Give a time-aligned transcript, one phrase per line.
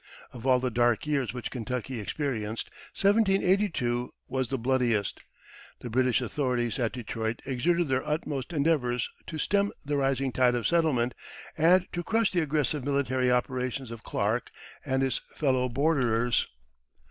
[0.33, 5.19] Of all the dark years which Kentucky experienced, 1782 was the bloodiest.
[5.81, 10.65] The British authorities at Detroit exerted their utmost endeavors to stem the rising tide of
[10.65, 11.13] settlement
[11.55, 14.49] and to crush the aggressive military operations of Clark
[14.83, 16.47] and his fellow borderers.